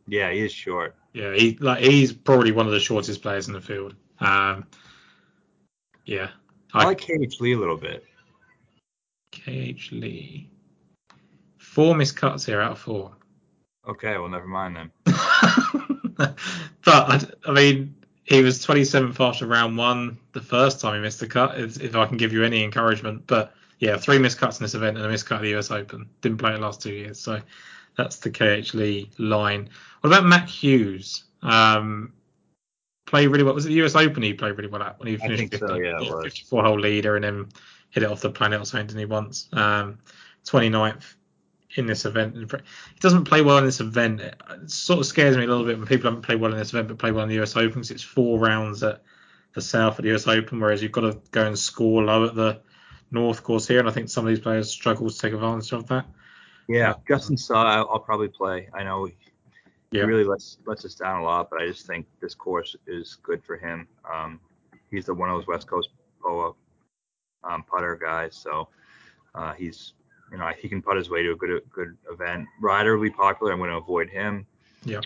[0.09, 0.97] Yeah, he is short.
[1.13, 3.95] Yeah, he like he's probably one of the shortest players in the field.
[4.19, 4.67] Um,
[6.05, 6.31] yeah,
[6.73, 8.05] I like KH Lee a little bit.
[9.31, 10.51] KH Lee.
[11.59, 13.13] Four miscuts here out of four.
[13.87, 15.15] Okay, well, never mind then.
[16.95, 21.27] I, I mean, he was 27th after round one the first time he missed the
[21.27, 21.59] cut.
[21.59, 24.75] If, if I can give you any encouragement, but yeah, three missed cuts in this
[24.75, 26.09] event and a missed cut at the US Open.
[26.21, 27.41] Didn't play it last two years, so
[27.97, 29.69] that's the KH Lee line.
[30.01, 31.25] What about Matt Hughes?
[31.43, 32.13] Um,
[33.07, 33.55] played really well.
[33.55, 35.69] Was it the US Open he played really well at when he finished think so,
[35.69, 37.49] 50, yeah, it 54 hole leader and then
[37.91, 39.49] hit it off the planet or something, didn't he once?
[39.53, 39.99] Um,
[40.47, 41.15] 29th
[41.77, 42.37] in this event.
[42.37, 44.21] He doesn't play well in this event.
[44.21, 46.73] It sort of scares me a little bit when people haven't played well in this
[46.73, 49.03] event but play well in the US Open because it's four rounds at
[49.55, 52.35] the South at the US Open, whereas you've got to go and score low at
[52.35, 52.61] the
[53.11, 55.87] North course here, and I think some of these players struggle to take advantage of
[55.87, 56.07] that.
[56.69, 58.69] Yeah, Justin Suh, I'll, I'll probably play.
[58.75, 59.15] I know he
[59.93, 60.05] he Yeah.
[60.05, 63.45] really lets lets us down a lot, but I just think this course is good
[63.45, 63.87] for him.
[64.13, 64.41] Um,
[64.91, 66.55] he's the one of those West Coast POA
[67.45, 68.69] um, putter guys, so
[69.35, 69.93] uh, he's
[70.31, 72.47] you know he can putt his way to a good good event.
[72.61, 73.53] Ryder will be popular.
[73.53, 74.47] I'm going to avoid him.
[74.85, 75.01] Yeah.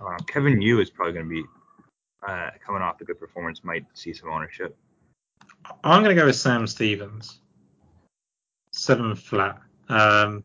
[0.00, 1.44] Uh, Kevin Yu is probably going to be
[2.26, 4.76] uh, coming off a good performance, might see some ownership.
[5.84, 7.40] I'm going to go with Sam Stevens.
[8.72, 9.58] Seven flat.
[9.88, 10.44] Um,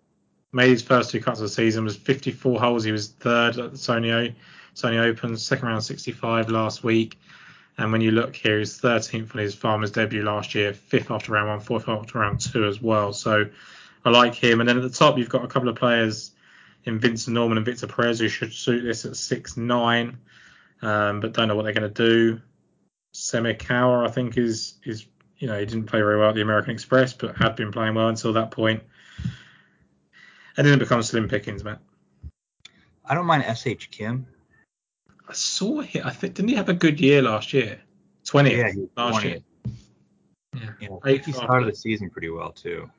[0.53, 2.83] made his first two cuts of the season, was 54 holes.
[2.83, 4.33] He was third at the Sony, o-
[4.75, 7.17] Sony Open, second round 65 last week.
[7.77, 11.31] And when you look here, he's 13th on his Farmers debut last year, fifth after
[11.31, 13.13] round one, fourth after round two as well.
[13.13, 13.45] So
[14.03, 14.59] I like him.
[14.59, 16.31] And then at the top, you've got a couple of players
[16.85, 20.17] in Vincent Norrman and Victor Perez who should suit this at six nine,
[20.81, 22.41] um, but don't know what they're going to do.
[23.13, 25.05] Semikawa, I think, is is
[25.37, 27.95] you know he didn't play very well at the American Express, but had been playing
[27.95, 28.81] well until that point.
[30.57, 31.77] And then it becomes slim pickings, man.
[33.05, 34.27] I don't mind SH Kim.
[35.27, 36.05] I saw him.
[36.05, 37.79] I think didn't he have a good year last year?
[38.25, 39.23] 20th Yeah, he was last 20th.
[39.23, 39.39] year.
[40.53, 40.69] Yeah.
[40.81, 42.89] Yeah, I think he started the season pretty well too.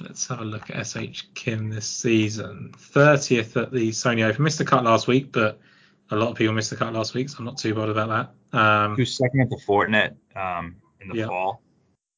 [0.00, 2.72] Let's have a look at SH Kim this season.
[2.76, 4.42] 30th at the Sony Open.
[4.44, 5.60] Missed the cut last week, but
[6.10, 8.32] a lot of people missed the cut last week, so I'm not too bothered about
[8.52, 8.58] that.
[8.58, 11.26] Um, was second at the Fortinet um, in the Yeah.
[11.26, 11.62] fall.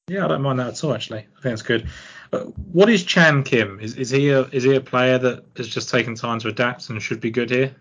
[0.09, 0.95] yeah, I don't mind that at all.
[0.95, 1.89] Actually, I think that's good.
[2.33, 2.41] Uh,
[2.73, 3.79] what is Chan Kim?
[3.81, 6.89] Is is he a is he a player that has just taken time to adapt
[6.91, 7.75] and should be good here?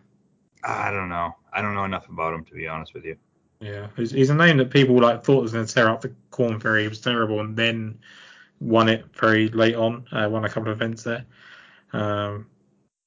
[0.63, 1.35] I don't know.
[1.51, 3.17] I don't know enough about him to be honest with you.
[3.59, 6.13] Yeah, he's, he's a name that people like thought was going to tear up the
[6.31, 6.83] Korn Ferry.
[6.83, 7.99] He was terrible, and then
[8.63, 10.07] won it very late on.
[10.11, 11.25] Uh, won a couple of events there.
[11.91, 12.47] Um,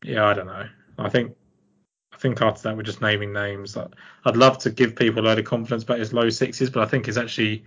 [0.04, 0.68] yeah, I don't know.
[0.98, 1.34] I think
[2.12, 3.76] I think after that we're just naming names.
[3.76, 3.88] I-
[4.24, 6.86] I'd love to give people a load of confidence about his low sixes, but I
[6.86, 7.64] think it's actually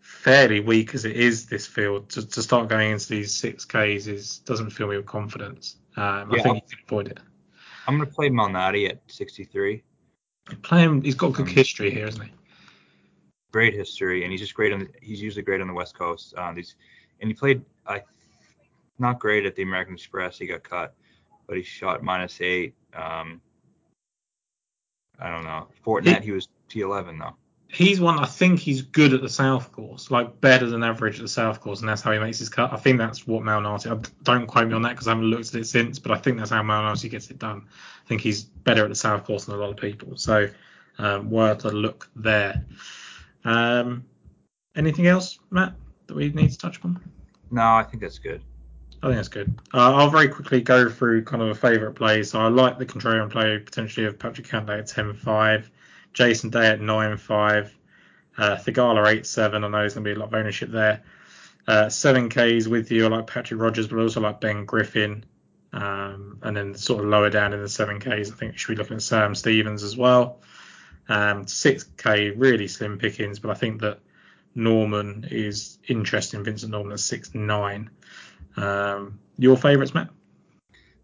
[0.00, 2.08] fairly weak as it is this field.
[2.10, 5.76] To, to start going into these six Ks is doesn't fill me with confidence.
[5.96, 6.42] Um, I Yeah.
[6.42, 7.18] think you can avoid it.
[7.86, 9.82] I'm gonna play Malnati at 63.
[10.62, 11.02] Play him.
[11.02, 12.32] He's got good Um, history here, hasn't he?
[13.52, 14.80] Great history, and he's just great on.
[14.80, 16.34] The, he's usually great on the West Coast.
[16.36, 16.74] Uh, these,
[17.20, 17.64] and he played.
[17.86, 18.02] I
[18.98, 20.38] not great at the American Express.
[20.38, 20.94] He got cut,
[21.46, 22.74] but he shot minus eight.
[22.94, 23.40] Um,
[25.18, 25.68] I don't know.
[25.84, 27.36] Fortinet, he was T11 though.
[27.68, 28.18] he's one.
[28.18, 31.60] I think he's good at the South course, like better than average at the South
[31.60, 32.72] course, and that's how he makes his cut.
[32.72, 33.90] I think that's what Malnati.
[33.90, 36.18] I don't quote me on that because I haven't looked at it since, but I
[36.18, 37.62] think that's how Malnati gets it done.
[38.04, 40.16] I think he's better at the South course than a lot of people.
[40.16, 40.48] So
[40.98, 42.64] um, worth a look there.
[43.44, 44.04] Um,
[44.76, 45.74] anything else, Matt,
[46.06, 47.00] that we need to touch upon?
[47.50, 48.42] No, I think that's good.
[49.02, 49.58] I think that's good.
[49.72, 52.22] Uh, I'll very quickly go through kind of a favourite play.
[52.22, 55.68] So I like the contrarian play potentially of Patrick Cantlay at 10-5,
[56.14, 57.70] Jason Day at 9-5,
[58.38, 59.54] uh, Theegala 8-7.
[59.54, 61.02] I know there's going to be a lot of ownership there.
[61.68, 63.04] Uh, 7Ks with you.
[63.04, 65.24] I like Patrick Rodgers, but also like Ben Griffin.
[65.72, 68.76] Um, and then sort of lower down in the 7Ks, I think we should be
[68.76, 70.40] looking at Sam Stevens as well.
[71.08, 73.98] Um, 6K, really slim pickings, but I think that
[74.56, 76.44] Norrman is interesting.
[76.44, 77.88] Vincent Norrman at 6-9.
[78.56, 80.10] Um, your favourites, Matt?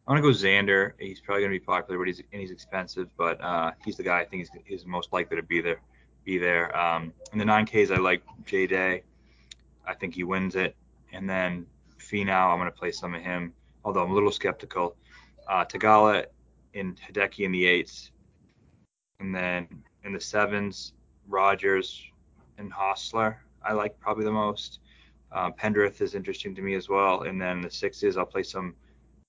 [0.06, 0.92] I'm gonna go Xander.
[0.98, 3.08] He's probably gonna be popular, but he's and he's expensive.
[3.16, 5.80] But uh, he's the guy I think is, is most likely to be there.
[6.24, 6.76] Be there.
[6.76, 9.02] Um, in the 9Ks, I like J Day.
[9.86, 10.74] I think he wins it.
[11.12, 11.66] And then
[11.98, 13.52] Finau, I'm gonna play some of him,
[13.84, 14.96] although I'm a little skeptical.
[15.48, 16.26] Uh, Theegala
[16.74, 18.10] and Hideki in the eights,
[19.20, 19.68] and then
[20.04, 20.92] in the sevens,
[21.28, 22.09] Rodgers
[22.60, 23.36] and Hossler.
[23.64, 24.78] I like probably the most.
[25.32, 27.22] Uh, Pendrith is interesting to me as well.
[27.22, 28.74] And then the sixes, I'll play some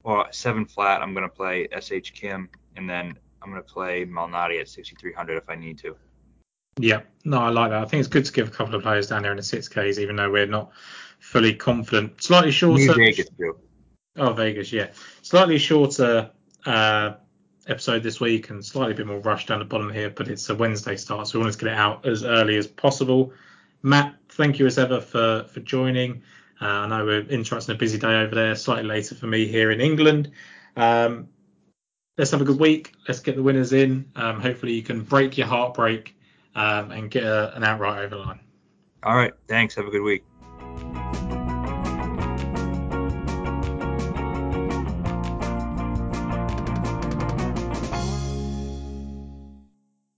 [0.04, 4.06] well, seven flat, I'm going to play SH Kim, and then I'm going to play
[4.06, 5.96] Malnati at 6,300 if I need to.
[6.80, 7.82] Yeah, no, I like that.
[7.82, 10.00] I think it's good to give a couple of players down there in the 6Ks,
[10.00, 10.72] even though we're not
[11.20, 12.24] fully confident.
[12.24, 12.84] Slightly shorter.
[12.84, 13.58] New Vegas too.
[14.18, 14.88] Oh, Vegas, yeah.
[15.22, 16.32] Slightly shorter
[16.66, 17.14] uh,
[17.68, 20.50] episode this week and slightly a bit more rushed down the bottom here, but it's
[20.50, 23.34] a Wednesday start, so we wanted to get it out as early as possible.
[23.84, 26.22] Matt, thank you as ever for, for joining.
[26.62, 29.72] Uh, I know we're interrupting a busy day over there, slightly later for me here
[29.72, 30.32] in England.
[30.76, 31.28] Um,
[32.18, 32.94] let's have a good week.
[33.08, 34.12] Let's get the winners in.
[34.16, 36.16] Um, hopefully, you can break your heartbreak
[36.56, 38.40] um, and get a, an outright over line.
[39.04, 39.34] All right.
[39.48, 39.74] Thanks.
[39.76, 40.24] Have a good week.